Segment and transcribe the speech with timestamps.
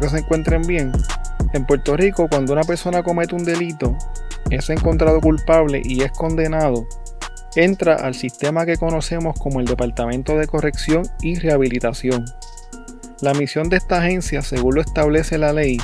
[0.00, 0.92] Que se encuentren bien.
[1.52, 3.96] En Puerto Rico, cuando una persona comete un delito,
[4.50, 6.86] es encontrado culpable y es condenado,
[7.56, 12.24] entra al sistema que conocemos como el Departamento de Corrección y Rehabilitación.
[13.20, 15.78] La misión de esta agencia, según lo establece la ley,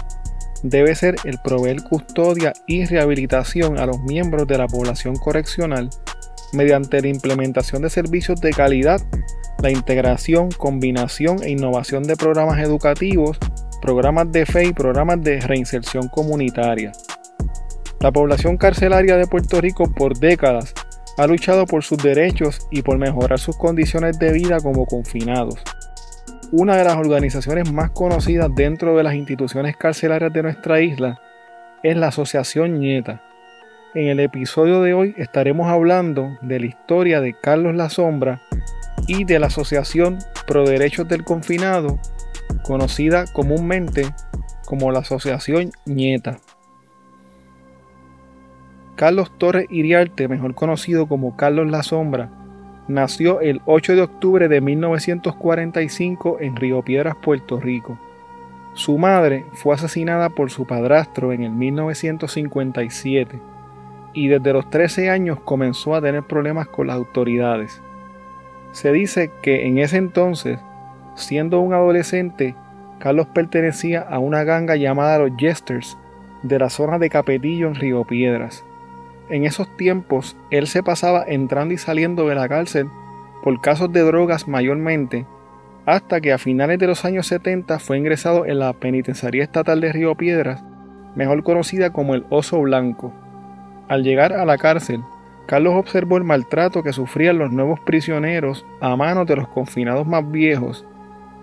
[0.62, 5.90] debe ser el proveer custodia y rehabilitación a los miembros de la población correccional
[6.52, 9.02] mediante la implementación de servicios de calidad,
[9.60, 13.38] la integración, combinación e innovación de programas educativos,
[13.84, 16.92] programas de fe y programas de reinserción comunitaria.
[18.00, 20.72] La población carcelaria de Puerto Rico por décadas
[21.18, 25.56] ha luchado por sus derechos y por mejorar sus condiciones de vida como confinados.
[26.50, 31.20] Una de las organizaciones más conocidas dentro de las instituciones carcelarias de nuestra isla
[31.82, 33.20] es la Asociación Nieta.
[33.94, 38.40] En el episodio de hoy estaremos hablando de la historia de Carlos La Sombra
[39.06, 41.98] y de la Asociación Pro Derechos del Confinado,
[42.64, 44.12] conocida comúnmente
[44.66, 46.38] como la Asociación Nieta.
[48.96, 52.30] Carlos Torres Iriarte, mejor conocido como Carlos La Sombra,
[52.88, 57.98] nació el 8 de octubre de 1945 en Río Piedras, Puerto Rico.
[58.72, 63.40] Su madre fue asesinada por su padrastro en el 1957
[64.14, 67.82] y desde los 13 años comenzó a tener problemas con las autoridades.
[68.72, 70.58] Se dice que en ese entonces,
[71.14, 72.54] siendo un adolescente,
[72.98, 75.98] Carlos pertenecía a una ganga llamada los Jesters
[76.42, 78.64] de la zona de Capetillo en Río Piedras.
[79.28, 82.88] En esos tiempos, él se pasaba entrando y saliendo de la cárcel
[83.42, 85.26] por casos de drogas mayormente,
[85.86, 89.92] hasta que a finales de los años 70 fue ingresado en la Penitenciaría Estatal de
[89.92, 90.62] Río Piedras,
[91.14, 93.12] mejor conocida como el Oso Blanco.
[93.88, 95.02] Al llegar a la cárcel,
[95.46, 100.30] Carlos observó el maltrato que sufrían los nuevos prisioneros a manos de los confinados más
[100.30, 100.86] viejos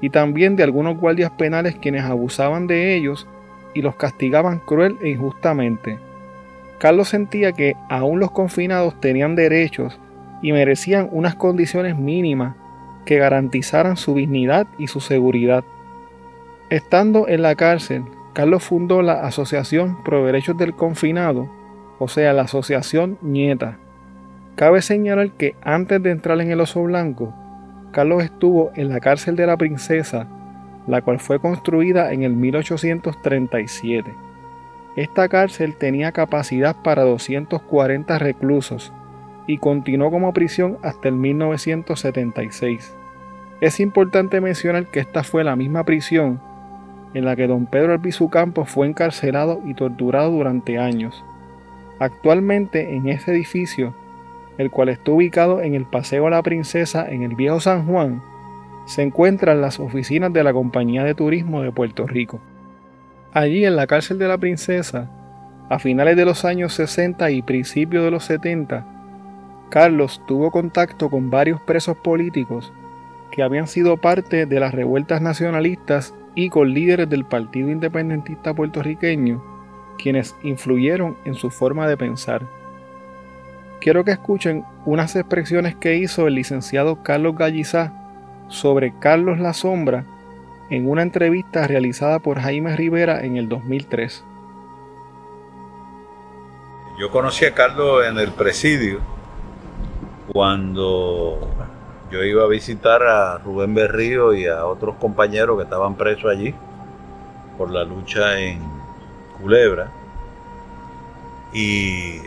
[0.02, 3.28] y también de algunos guardias penales quienes abusaban de ellos
[3.74, 6.00] y los castigaban cruel e injustamente.
[6.80, 10.00] Carlos sentía que aún los confinados tenían derechos
[10.42, 12.56] y merecían unas condiciones mínimas
[13.06, 15.64] que garantizaran su dignidad y su seguridad.
[16.70, 18.04] Estando en la cárcel,
[18.34, 21.50] Carlos fundó la Asociación Pro Derechos del Confinado,
[22.00, 23.78] o sea, la Asociación Nieta.
[24.56, 27.34] Cabe señalar que antes de entrar en el Oso Blanco,
[27.92, 30.28] Carlos estuvo en la cárcel de la Princesa,
[30.88, 34.14] la cual fue construida en el 1837.
[34.96, 38.92] Esta cárcel tenía capacidad para 240 reclusos
[39.48, 42.96] y continuó como prisión hasta el 1976.
[43.62, 46.42] Es importante mencionar que esta fue la misma prisión
[47.14, 51.24] en la que don Pedro Albizu Campos fue encarcelado y torturado durante años.
[52.00, 53.94] Actualmente en ese edificio,
[54.62, 58.22] el cual está ubicado en el Paseo La Princesa en el Viejo San Juan,
[58.86, 62.40] se encuentran las oficinas de la Compañía de Turismo de Puerto Rico.
[63.34, 65.10] Allí en la cárcel de la princesa,
[65.70, 68.86] a finales de los años 60 y principios de los 70,
[69.70, 72.74] Carlos tuvo contacto con varios presos políticos
[73.32, 79.42] que habían sido parte de las revueltas nacionalistas y con líderes del Partido Independentista puertorriqueño,
[79.98, 82.61] quienes influyeron en su forma de pensar.
[83.82, 87.92] Quiero que escuchen unas expresiones que hizo el licenciado Carlos Gallizá
[88.48, 90.06] sobre Carlos La Sombra
[90.70, 94.24] en una entrevista realizada por Jaime Rivera en el 2003.
[97.00, 99.00] Yo conocí a Carlos en el presidio
[100.32, 101.40] cuando
[102.12, 106.54] yo iba a visitar a Rubén Berrío y a otros compañeros que estaban presos allí
[107.58, 108.62] por la lucha en
[109.42, 109.90] Culebra.
[111.52, 112.20] Y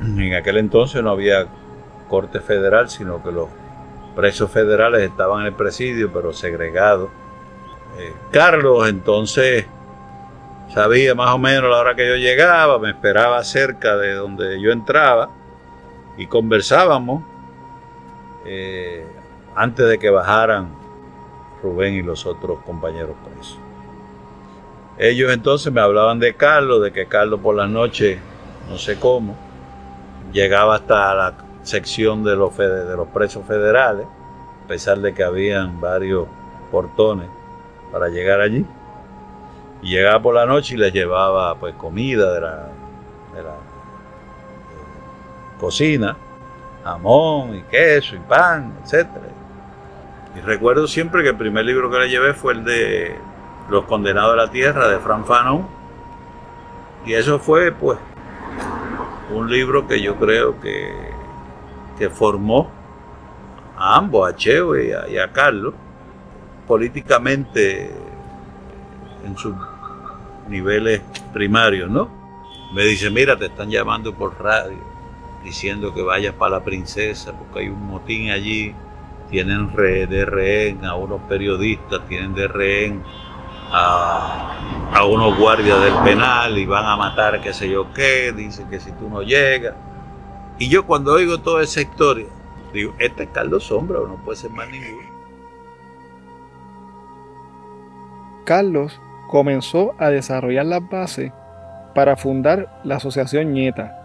[0.00, 1.46] en aquel entonces no había
[2.08, 3.48] corte federal, sino que los
[4.16, 7.10] presos federales estaban en el presidio, pero segregados
[7.98, 9.66] eh, Carlos entonces
[10.72, 14.70] sabía más o menos la hora que yo llegaba, me esperaba cerca de donde yo
[14.70, 15.30] entraba
[16.16, 17.24] y conversábamos
[18.44, 19.04] eh,
[19.56, 20.70] antes de que bajaran
[21.62, 23.58] Rubén y los otros compañeros presos.
[24.96, 28.18] Ellos entonces me hablaban de Carlos, de que Carlos por la noche,
[28.68, 29.36] no sé cómo,
[30.32, 34.06] llegaba hasta la sección de los, de los presos federales,
[34.64, 36.26] a pesar de que habían varios
[36.70, 37.28] portones
[37.92, 38.64] para llegar allí.
[39.82, 42.68] Y llegaba por la noche y les llevaba pues comida de la,
[43.34, 43.56] de la eh,
[45.58, 46.16] cocina,
[46.84, 49.08] jamón y queso y pan, etc.
[50.36, 53.16] Y recuerdo siempre que el primer libro que le llevé fue el de
[53.68, 55.66] Los Condenados de la Tierra de Fran Fanon.
[57.06, 57.98] Y eso fue pues
[59.32, 60.92] un libro que yo creo que,
[61.98, 62.70] que formó
[63.76, 65.74] a ambos, a Cheo y a Carlos,
[66.66, 67.90] políticamente
[69.24, 69.54] en sus
[70.48, 71.00] niveles
[71.32, 72.08] primarios, ¿no?
[72.72, 74.78] Me dice, mira, te están llamando por radio,
[75.42, 78.74] diciendo que vayas para la princesa, porque hay un motín allí,
[79.30, 83.02] tienen de rehén a unos periodistas, tienen de rehén
[83.72, 88.80] a, unos guardias del penal y van a matar qué sé yo qué, dicen que
[88.80, 89.74] si tú no llegas.
[90.58, 92.26] Y yo cuando oigo toda esa historia,
[92.72, 95.08] digo, este es Carlos Sombra o no puede ser más ninguno.
[98.44, 101.32] Carlos comenzó a desarrollar las bases
[101.94, 103.96] para fundar la Asociación Nieta.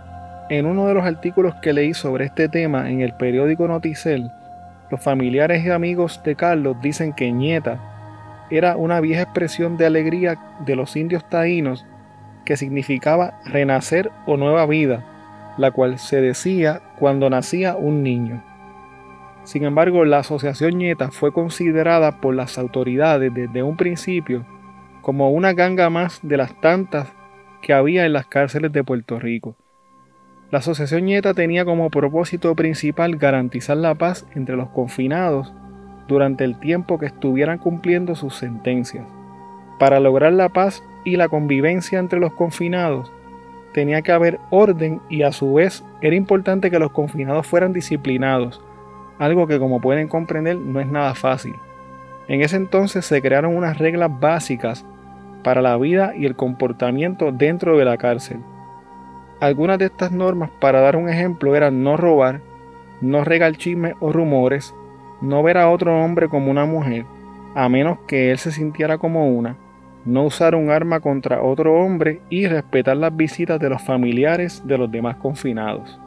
[0.50, 4.32] En uno de los artículos que leí sobre este tema en el periódico Noticel,
[4.92, 7.95] los familiares y amigos de Carlos dicen que Nieta
[8.50, 11.86] era una vieja expresión de alegría de los indios taínos
[12.46, 15.04] que significaba renacer o nueva vida,
[15.58, 18.44] la cual se decía cuando nacía un niño.
[19.44, 24.46] Sin embargo, la asociación Nieta fue considerada por las autoridades desde un principio
[25.02, 27.14] como una ganga más de las tantas
[27.62, 29.56] que había en las cárceles de Puerto Rico.
[30.52, 35.54] La asociación Nieta tenía como propósito principal garantizar la paz entre los confinados
[36.08, 39.06] durante el tiempo que estuvieran cumpliendo sus sentencias.
[39.80, 43.12] Para lograr la paz y la convivencia entre los confinados,
[43.74, 48.62] tenía que haber orden y a su vez era importante que los confinados fueran disciplinados,
[49.20, 51.56] algo que como pueden comprender no es nada fácil.
[52.28, 54.86] En ese entonces se crearon unas reglas básicas
[55.44, 58.40] para la vida y el comportamiento dentro de la cárcel.
[59.40, 62.42] Algunas de estas normas, para dar un ejemplo, eran no robar,
[63.02, 64.74] no regar chismes o rumores,
[65.26, 67.06] no ver a otro hombre como una mujer,
[67.56, 69.58] a menos que él se sintiera como una,
[70.06, 74.78] no usar un arma contra otro hombre y respetar las visitas de los familiares de
[74.78, 76.00] los demás confinados.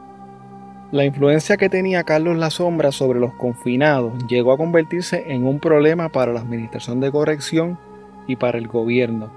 [0.91, 5.59] La influencia que tenía Carlos La Sombra sobre los confinados llegó a convertirse en un
[5.59, 7.77] problema para la Administración de Corrección
[8.25, 9.29] y para el gobierno.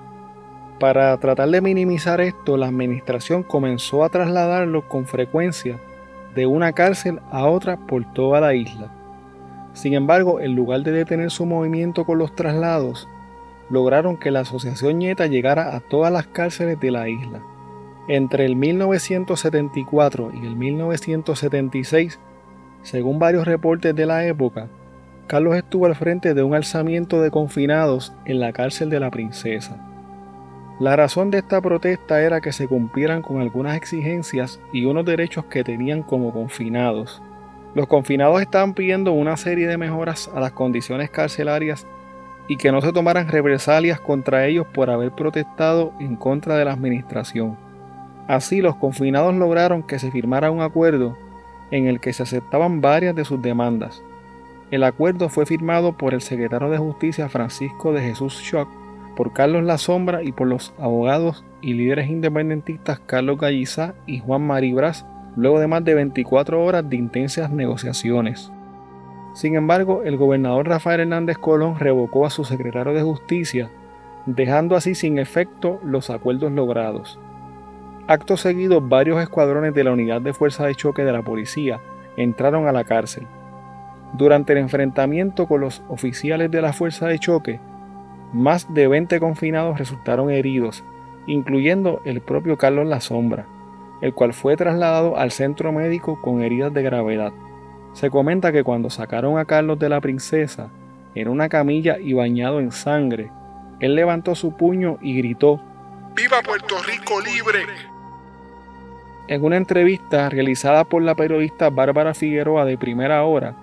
[0.79, 5.79] Para tratar de minimizar esto, la administración comenzó a trasladarlos con frecuencia
[6.35, 8.91] de una cárcel a otra por toda la isla.
[9.73, 13.09] Sin embargo, en lugar de detener su movimiento con los traslados,
[13.71, 17.41] lograron que la Asociación Nieta llegara a todas las cárceles de la isla.
[18.09, 22.19] Entre el 1974 y el 1976,
[22.83, 24.69] según varios reportes de la época,
[25.27, 29.89] Carlos estuvo al frente de un alzamiento de confinados en la cárcel de la Princesa.
[30.81, 35.45] La razón de esta protesta era que se cumplieran con algunas exigencias y unos derechos
[35.45, 37.23] que tenían como confinados.
[37.75, 41.87] Los confinados estaban pidiendo una serie de mejoras a las condiciones carcelarias
[42.49, 46.73] y que no se tomaran represalias contra ellos por haber protestado en contra de la
[46.73, 47.57] administración.
[48.29, 51.17] Así los confinados lograron que se firmara un acuerdo
[51.71, 54.03] en el que se aceptaban varias de sus demandas.
[54.71, 58.69] El acuerdo fue firmado por el secretario de Justicia Francisco de Jesús Schock,
[59.17, 64.47] por Carlos La Sombra y por los abogados y líderes independentistas Carlos Gallizá y Juan
[64.47, 65.05] Maribras
[65.37, 68.53] luego de más de 24 horas de intensas negociaciones.
[69.35, 73.71] Sin embargo, el gobernador Rafael Hernández Colón revocó a su secretario de Justicia,
[74.27, 77.19] dejando así sin efecto los acuerdos logrados.
[78.09, 81.81] Acto seguido, varios escuadrones de la Unidad de Fuerza de Choque de la Policía
[82.17, 83.27] entraron a la cárcel.
[84.13, 87.59] Durante el enfrentamiento con los oficiales de la Fuerza de Choque,
[88.35, 90.85] más de 20 confinados resultaron heridos,
[91.27, 93.47] incluyendo el propio Carlos La Sombra
[94.03, 97.33] el cual fue trasladado al centro médico con heridas de gravedad.
[97.95, 100.71] Se comenta que cuando sacaron a Carlos de la princesa,
[101.15, 103.31] en una camilla y bañado en sangre,
[103.81, 105.61] él levantó su puño y gritó,
[106.17, 107.61] ¡Viva Puerto Rico libre!
[109.29, 113.55] En una entrevista realizada por la periodista Bárbara Figueroa de primera hora,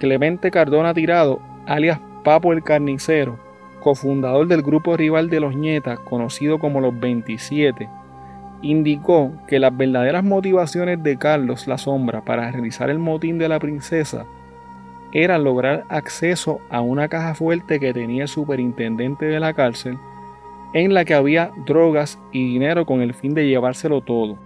[0.00, 3.38] Clemente Cardona Tirado, alias Papo el Carnicero,
[3.80, 7.88] cofundador del grupo rival de los Nietas, conocido como los 27,
[8.62, 13.58] indicó que las verdaderas motivaciones de Carlos la Sombra para realizar el motín de la
[13.58, 14.26] princesa
[15.12, 19.98] era lograr acceso a una caja fuerte que tenía el superintendente de la cárcel,
[20.72, 24.38] en la que había drogas y dinero con el fin de llevárselo todo.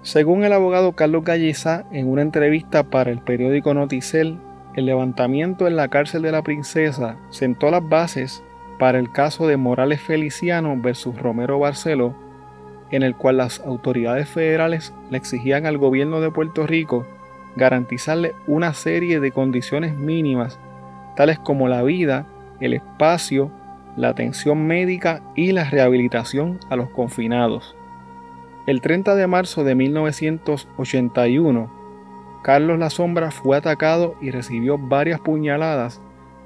[0.00, 4.38] Según el abogado Carlos Gallezá, en una entrevista para el periódico Noticel,
[4.74, 8.42] el levantamiento en la cárcel de la princesa sentó las bases
[8.78, 12.14] para el caso de Morales Feliciano versus Romero Barceló,
[12.92, 17.06] en el cual las autoridades federales le exigían al gobierno de Puerto Rico
[17.56, 20.58] garantizarle una serie de condiciones mínimas,
[21.16, 22.26] tales como la vida,
[22.60, 23.50] el espacio,
[23.96, 27.74] la atención médica y la rehabilitación a los confinados.
[28.66, 31.70] El 30 de marzo de 1981,
[32.42, 36.00] Carlos La Sombra fue atacado y recibió varias puñaladas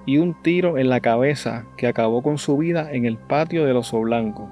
[0.06, 3.76] y un tiro en la cabeza que acabó con su vida en el patio del
[3.76, 4.48] Oso Blanco.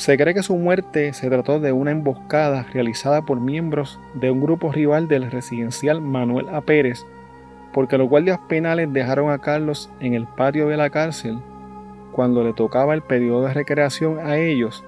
[0.00, 4.40] Se cree que su muerte se trató de una emboscada realizada por miembros de un
[4.40, 6.62] grupo rival del residencial Manuel A.
[6.62, 7.04] Pérez,
[7.74, 11.38] porque los guardias penales dejaron a Carlos en el patio de la cárcel
[12.12, 14.82] cuando le tocaba el periodo de recreación a ellos,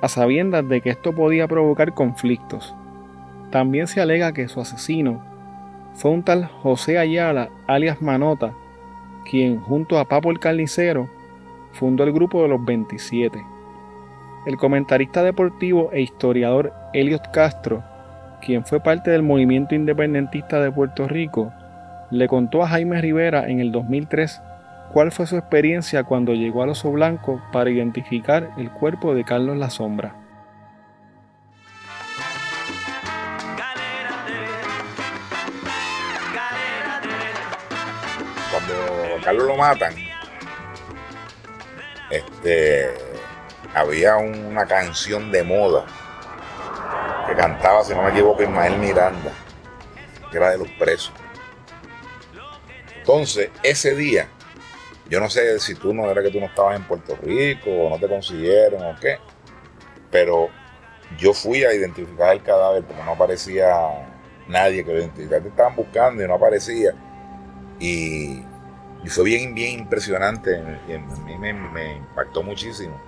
[0.00, 2.74] a sabiendas de que esto podía provocar conflictos.
[3.52, 5.22] También se alega que su asesino
[5.94, 8.52] fue un tal José Ayala, alias Manota,
[9.30, 11.08] quien junto a Papo el Carnicero
[11.70, 13.55] fundó el grupo de los 27.
[14.46, 17.82] El comentarista deportivo e historiador Elliot Castro,
[18.40, 21.52] quien fue parte del movimiento independentista de Puerto Rico,
[22.12, 24.40] le contó a Jaime Rivera en el 2003
[24.92, 29.56] cuál fue su experiencia cuando llegó al Oso Blanco para identificar el cuerpo de Carlos
[29.56, 30.14] La Sombra.
[38.52, 39.92] Cuando Carlos lo matan,
[42.12, 43.15] este,
[43.76, 45.84] había una canción de moda
[47.26, 49.30] que cantaba, si no me equivoco, Ismael Miranda,
[50.30, 51.12] que era de los presos.
[52.96, 54.28] Entonces, ese día,
[55.10, 57.90] yo no sé si tú no era que tú no estabas en Puerto Rico o
[57.90, 59.18] no te consiguieron o qué,
[60.10, 60.48] pero
[61.18, 63.68] yo fui a identificar el cadáver porque no aparecía
[64.48, 65.42] nadie que lo identificara.
[65.42, 66.94] Te estaban buscando y no aparecía.
[67.78, 68.42] Y,
[69.08, 70.62] fue bien, bien impresionante.
[70.88, 72.98] Y a mí me, impactó muchísimo.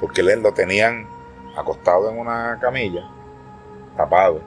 [0.00, 1.08] Porque él lo tenían
[1.56, 3.08] acostado en una camilla,
[3.96, 4.40] tapado.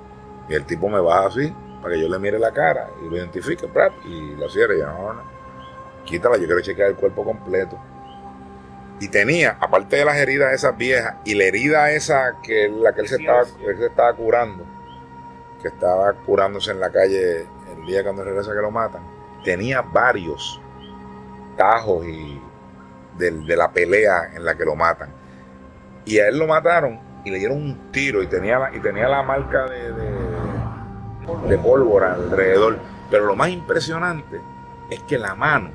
[0.47, 3.17] Y el tipo me baja así para que yo le mire la cara y lo
[3.17, 3.67] identifique,
[4.05, 4.77] y lo cierre.
[4.77, 5.23] Y yo, no, no,
[6.05, 7.77] quítala, yo quiero chequear el cuerpo completo.
[8.99, 13.01] Y tenía, aparte de las heridas esas viejas y la herida esa que la que
[13.01, 14.65] él se, estaba, se estaba curando,
[15.61, 19.01] que estaba curándose en la calle el día cuando regresa que lo matan,
[19.43, 20.59] tenía varios
[21.55, 22.41] tajos y
[23.17, 25.13] de, la pelea en la que lo matan.
[26.09, 29.07] Y a él lo mataron y le dieron un tiro y tenía la, y tenía
[29.07, 29.93] la marca de
[31.47, 32.77] de pólvora alrededor.
[33.09, 34.39] Pero lo más impresionante
[34.89, 35.69] es que la mano,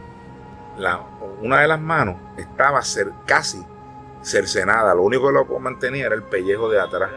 [0.78, 1.00] la,
[1.40, 2.80] una de las manos estaba
[3.26, 3.64] casi
[4.22, 4.94] cercenada.
[4.94, 7.10] Lo único que lo mantenía era el pellejo de atrás.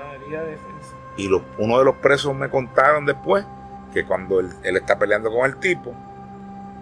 [1.16, 3.46] Y uno de los presos me contaron después
[3.94, 5.94] que cuando él, está peleando con el tipo,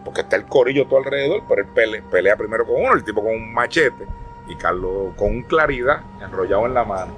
[0.04, 3.34] porque está el corillo todo alrededor, pero él pelea, primero con uno, el tipo con
[3.34, 4.06] un machete,
[4.48, 7.14] y Carlos con claridad enrollado en la mano.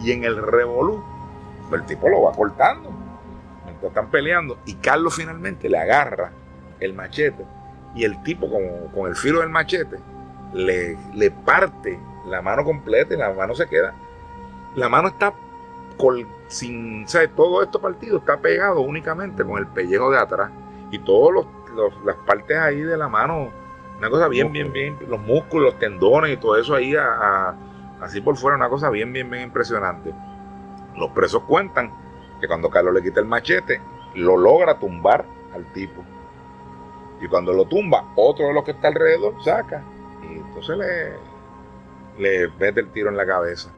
[0.00, 1.02] Y en el revolú,
[1.72, 3.00] el tipo lo va cortando
[3.88, 6.32] están peleando y Carlos finalmente le agarra
[6.80, 7.44] el machete
[7.94, 9.98] y el tipo con, el filo del machete
[10.52, 13.94] le, le, parte la mano completa y la mano se queda.
[14.76, 15.32] La mano está
[16.48, 17.04] sin,
[17.36, 20.50] todo esto partido está pegado únicamente con el pellejo de atrás
[20.90, 21.46] y todas
[22.04, 23.50] las partes ahí de la mano,
[24.00, 26.94] una cosa bien, bien, bien, los músculos, los tendones y todo eso ahí
[28.00, 30.14] así por fuera, una cosa bien, bien, bien impresionante.
[30.96, 31.92] Los presos cuentan
[32.40, 33.78] que cuando Carlos le quita el machete,
[34.14, 36.02] lo logra tumbar al tipo.
[37.20, 39.82] Y cuando lo tumba, otro de los que está alrededor saca.
[40.22, 43.70] Y entonces le, le mete el tiro en la cabeza.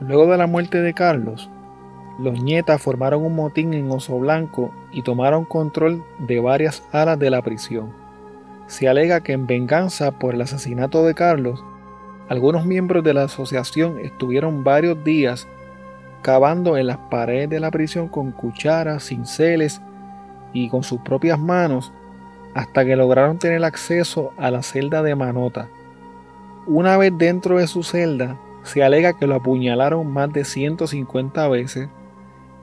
[0.00, 1.50] Luego de la muerte de Carlos,
[2.20, 7.30] los nietas formaron un motín en Oso Blanco y tomaron control de varias alas de
[7.30, 7.92] la prisión.
[8.66, 11.64] Se alega que en venganza por el asesinato de Carlos,
[12.28, 15.48] algunos miembros de la asociación estuvieron varios días
[16.22, 19.80] cavando en las paredes de la prisión con cucharas, cinceles
[20.52, 21.90] y con sus propias manos
[22.54, 25.68] hasta que lograron tener acceso a la celda de Manota.
[26.66, 31.88] Una vez dentro de su celda, se alega que lo apuñalaron más de 150 veces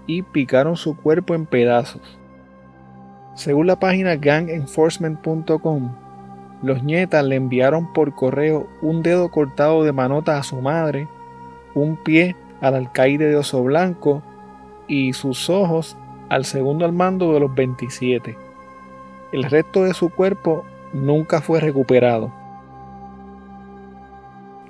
[0.07, 2.17] y picaron su cuerpo en pedazos.
[3.35, 5.91] Según la página gangenforcement.com,
[6.63, 11.07] los nietas le enviaron por correo un dedo cortado de manota a su madre,
[11.75, 14.23] un pie al alcaide de Oso Blanco
[14.87, 15.95] y sus ojos
[16.29, 18.35] al segundo al mando de los 27.
[19.31, 22.31] El resto de su cuerpo nunca fue recuperado.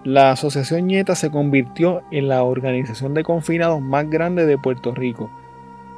[0.08, 5.30] La Asociación Nieta se convirtió en la organización de confinados más grande de Puerto Rico.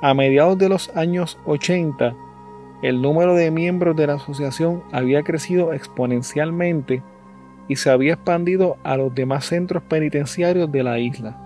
[0.02, 2.16] A mediados de los años 80,
[2.82, 7.04] el número de miembros de la asociación había crecido exponencialmente
[7.68, 11.38] y se había expandido a los demás centros penitenciarios de la isla.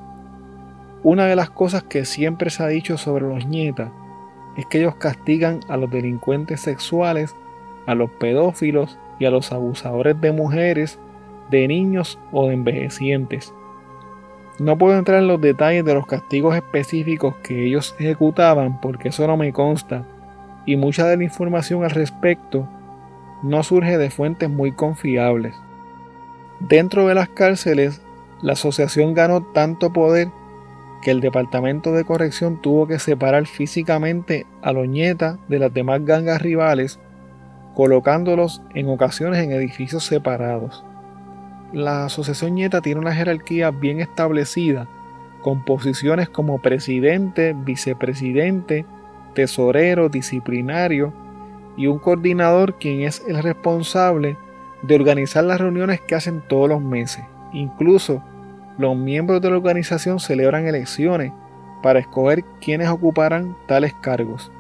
[1.04, 3.92] Una de las cosas que siempre se ha dicho sobre los nietas
[4.56, 7.36] es que ellos castigan a los delincuentes sexuales,
[7.88, 10.98] a los pedófilos y a los abusadores de mujeres,
[11.60, 13.54] de niños o de envejecientes.
[14.60, 19.26] No puedo entrar en los detalles de los castigos específicos que ellos ejecutaban porque eso
[19.28, 20.06] no me consta
[20.66, 22.68] y mucha de la información al respecto
[23.42, 25.56] no surge de fuentes muy confiables.
[26.60, 28.02] Dentro de las cárceles,
[28.42, 30.30] la asociación ganó tanto poder
[31.02, 36.42] que el Departamento de Corrección tuvo que separar físicamente a Loñeta de las demás gangas
[36.42, 37.00] rivales,
[37.76, 40.86] colocándolos en ocasiones en edificios separados.
[41.74, 44.88] La Asociación Ñeta tiene una jerarquía bien establecida,
[45.42, 48.86] con posiciones como presidente, vicepresidente,
[49.34, 51.12] tesorero, disciplinario
[51.76, 54.38] y un coordinador quien es el responsable
[54.84, 57.24] de organizar las reuniones que hacen todos los meses.
[57.54, 58.24] Incluso
[58.78, 61.34] los miembros de la organización celebran elecciones
[61.82, 64.52] para escoger quiénes ocuparán tales cargos.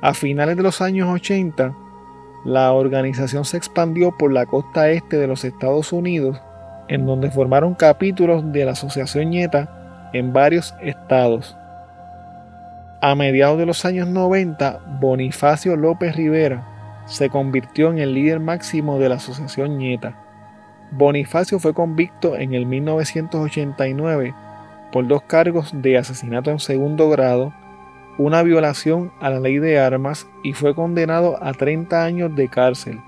[0.00, 1.74] A finales de los años 80,
[2.44, 6.40] la organización se expandió por la costa este de los Estados Unidos,
[6.88, 11.56] en donde formaron capítulos de la Asociación Nieta en varios estados.
[13.00, 18.98] A mediados de los años 90, Bonifacio López Rivera se convirtió en el líder máximo
[18.98, 20.16] de la Asociación Nieta.
[20.90, 24.34] Bonifacio fue convicto en el 1989
[24.92, 27.52] por dos cargos de asesinato en segundo grado,
[28.16, 33.00] una violación a la ley de armas y fue condenado a 30 años de cárcel.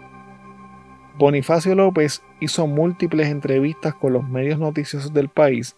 [1.18, 5.76] Bonifacio López hizo múltiples entrevistas con los medios noticiosos del país,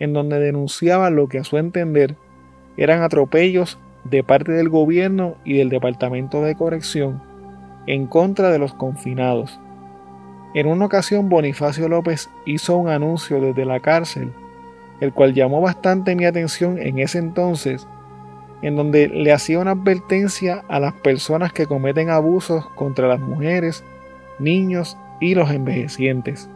[0.00, 2.16] en donde denunciaba lo que a su entender
[2.76, 7.22] eran atropellos de parte del gobierno y del Departamento de Corrección
[7.86, 9.60] en contra de los confinados.
[10.54, 14.32] En una ocasión Bonifacio López hizo un anuncio desde la cárcel,
[15.00, 17.86] el cual llamó bastante mi atención en ese entonces,
[18.62, 23.84] en donde le hacía una advertencia a las personas que cometen abusos contra las mujeres,
[24.42, 26.50] niños y los envejecientes.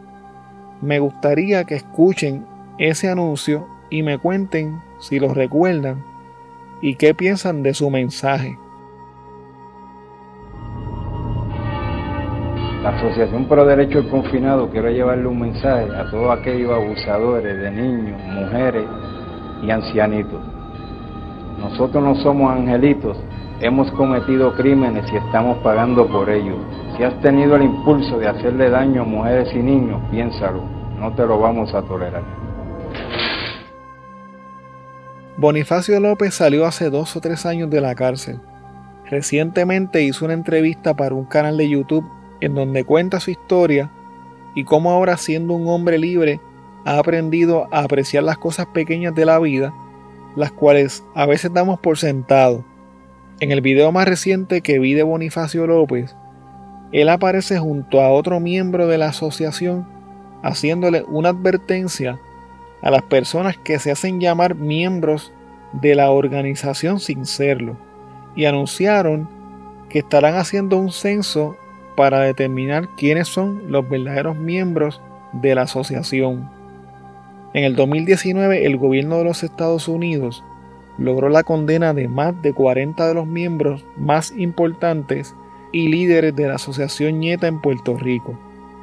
[0.81, 2.45] Me gustaría que escuchen
[2.77, 6.03] ese anuncio y me cuenten si lo recuerdan
[6.81, 8.57] y qué piensan de su mensaje.
[12.83, 17.71] La Asociación Pro Derecho del Confinado quiere llevarle un mensaje a todos aquellos abusadores de
[17.71, 18.85] niños, mujeres
[19.63, 20.39] y ancianitos.
[21.59, 23.17] Nosotros no somos angelitos,
[23.59, 26.55] hemos cometido crímenes y estamos pagando por ellos.
[26.97, 30.63] Si has tenido el impulso de hacerle daño a mujeres y niños, piénsalo,
[30.97, 32.23] no te lo vamos a tolerar.
[35.37, 38.39] Bonifacio López salió hace dos o tres años de la cárcel.
[39.05, 42.03] Recientemente hizo una entrevista para un canal de YouTube
[42.41, 43.91] en donde cuenta su historia
[44.55, 46.41] y cómo ahora siendo un hombre libre
[46.83, 49.71] ha aprendido a apreciar las cosas pequeñas de la vida,
[50.35, 52.65] las cuales a veces damos por sentado.
[53.39, 56.15] En el video más reciente que vi de Bonifacio López,
[56.91, 59.85] él aparece junto a otro miembro de la asociación
[60.43, 62.19] haciéndole una advertencia
[62.81, 65.33] a las personas que se hacen llamar miembros
[65.73, 67.75] de la organización sin serlo
[68.35, 69.27] y anunciaron
[69.89, 71.55] que estarán haciendo un censo
[71.95, 75.01] para determinar quiénes son los verdaderos miembros
[75.33, 76.49] de la asociación.
[77.53, 80.43] En el 2019 el gobierno de los Estados Unidos
[80.97, 85.35] logró la condena de más de 40 de los miembros más importantes
[85.71, 88.37] y líderes de la Asociación Nieta en Puerto Rico.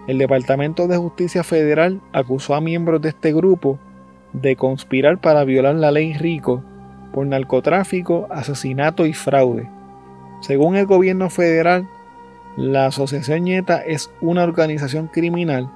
[0.07, 3.79] El Departamento de Justicia Federal acusó a miembros de este grupo
[4.33, 6.63] de conspirar para violar la ley Rico
[7.13, 9.69] por narcotráfico, asesinato y fraude.
[10.41, 11.89] Según el gobierno federal,
[12.57, 15.71] la Asociación Nieta es una organización criminal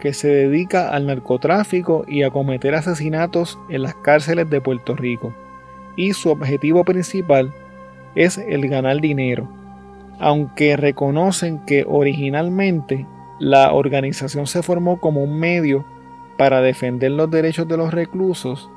[0.00, 5.32] que se dedica al narcotráfico y a cometer asesinatos en las cárceles de Puerto Rico,
[5.96, 7.52] y su objetivo principal
[8.16, 9.48] es el ganar dinero,
[10.18, 13.06] aunque reconocen que originalmente
[13.38, 15.84] la organización se formó como un medio
[16.38, 18.70] para defender los derechos de los reclusos,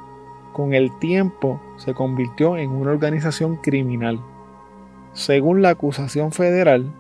[0.54, 4.20] con el tiempo se convirtió en una organización criminal.
[5.14, 6.92] Según la acusación federal,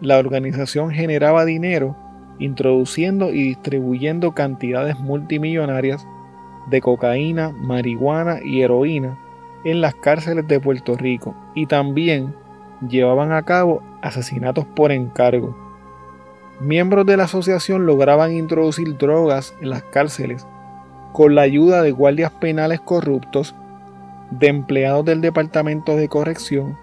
[0.00, 1.96] la organización generaba dinero
[2.38, 6.06] introduciendo y distribuyendo cantidades multimillonarias
[6.70, 9.18] de cocaína, marihuana y heroína
[9.64, 12.34] en las cárceles de Puerto Rico y también
[12.86, 15.56] llevaban a cabo asesinatos por encargo.
[16.60, 20.46] Miembros de la asociación lograban introducir drogas en las cárceles
[21.12, 23.54] con la ayuda de guardias penales corruptos,
[24.30, 26.76] de empleados del Departamento de Corrección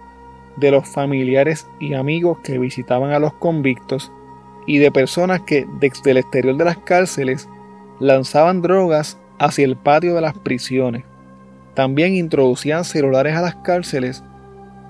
[0.56, 4.10] de los familiares y amigos que visitaban a los convictos
[4.66, 7.48] y de personas que desde el exterior de las cárceles
[8.00, 11.04] lanzaban drogas hacia el patio de las prisiones.
[11.74, 14.24] También introducían celulares a las cárceles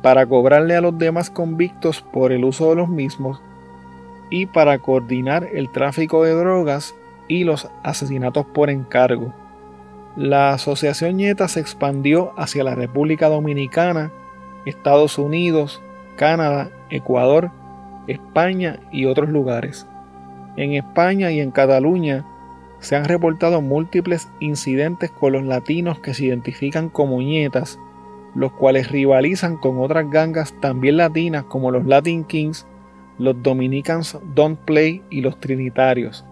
[0.06, 3.40] para cobrarle a los demás convictos por el uso de los mismos
[4.30, 6.94] y para coordinar el tráfico de drogas
[7.26, 9.32] y los asesinatos por encargo.
[10.14, 14.12] La Asociación Nieta se expandió hacia la República Dominicana,
[14.64, 15.82] Estados Unidos,
[16.14, 17.50] Canadá, Ecuador,
[18.06, 19.88] España y otros lugares.
[20.56, 22.24] En España y en Cataluña
[22.78, 27.80] se han reportado múltiples incidentes con los latinos que se identifican como nietas,
[28.36, 32.66] los cuales rivalizan con otras gangas también latinas como los Latin Kings,
[33.18, 36.24] los Dominicans Don't Play y los Trinitarios.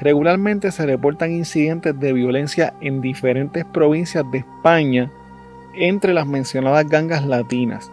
[0.00, 5.10] Regularmente se reportan incidentes de violencia en diferentes provincias de España
[5.74, 7.90] entre las mencionadas gangas latinas.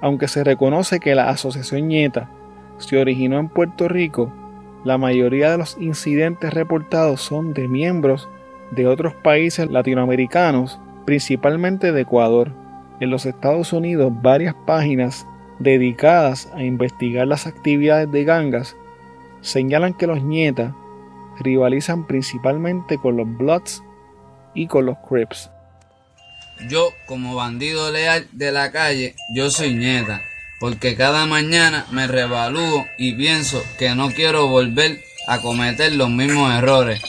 [0.00, 2.28] Aunque se reconoce que la Asociación Nieta
[2.78, 4.32] se originó en Puerto Rico,
[4.84, 8.28] la mayoría de los incidentes reportados son de miembros
[8.70, 12.63] de otros países latinoamericanos, principalmente de Ecuador.
[13.04, 15.26] En los Estados Unidos, varias páginas
[15.58, 18.76] dedicadas a investigar las actividades de gangas
[19.42, 20.72] señalan que los nietas
[21.38, 23.82] rivalizan principalmente con los Bloods
[24.54, 25.50] y con los Crips.
[26.70, 30.22] Yo, como bandido leal de la calle, yo soy nieta,
[30.58, 36.54] porque cada mañana me revalúo y pienso que no quiero volver a cometer los mismos
[36.54, 37.02] errores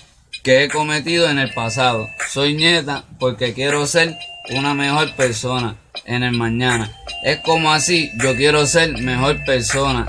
[0.43, 2.09] que he cometido en el pasado.
[2.27, 4.13] Soy nieta porque quiero ser
[4.49, 6.91] una mejor persona en el mañana.
[7.23, 10.05] Es como así, yo quiero ser mejor persona.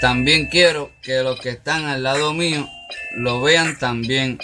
[0.00, 2.68] También quiero que los que están al lado mío
[3.16, 4.38] lo vean también.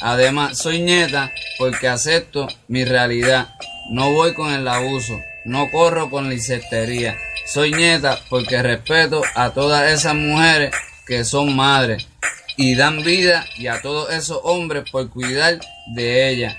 [0.00, 3.48] Además, soy nieta porque acepto mi realidad.
[3.90, 7.16] No voy con el abuso, no corro con la incertería.
[7.46, 10.74] Soy nieta porque respeto a todas esas mujeres
[11.06, 12.06] que son madres
[12.58, 15.58] y dan vida y a todos esos hombres por cuidar
[15.94, 16.56] de ellas.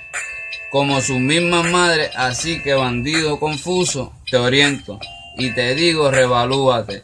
[0.72, 5.00] Como sus mismas madres, así que bandido confuso, te oriento
[5.38, 7.04] y te digo revalúate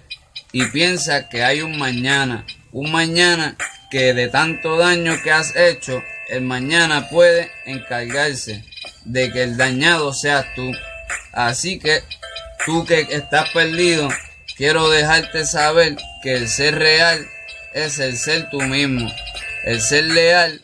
[0.51, 3.58] y piensa que hay un mañana, un mañana
[3.91, 8.63] que de tanto daño que has hecho, el mañana puede encargarse
[9.04, 10.71] de que el dañado seas tú.
[11.34, 12.04] Así que
[12.65, 14.08] tú que estás perdido,
[14.56, 17.28] quiero dejarte saber que el ser real
[17.73, 19.12] es el ser tú mismo.
[19.65, 20.62] El ser leal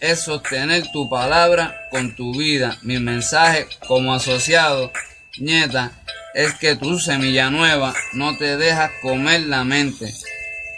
[0.00, 2.78] es sostener tu palabra con tu vida.
[2.82, 4.92] Mi mensaje como asociado,
[5.38, 5.92] nieta,
[6.34, 10.12] es que tu semilla nueva no te dejas comer la mente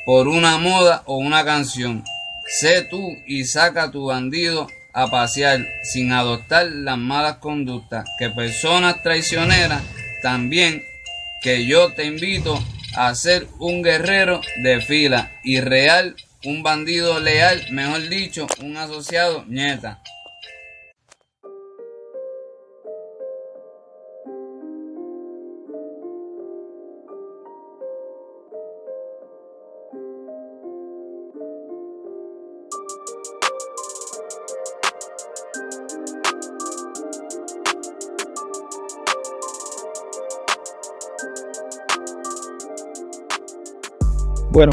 [0.04, 2.04] por una moda o una canción.
[2.46, 9.02] Sé tú y saca tu bandido a pasear sin adoptar las malas conductas que personas
[9.02, 9.82] traicioneras
[10.22, 10.84] también
[11.42, 12.62] que yo te invito
[12.94, 19.44] a ser un guerrero de fila y real, un bandido leal, mejor dicho, un asociado
[19.46, 20.02] nieta.
[44.52, 44.72] Bueno,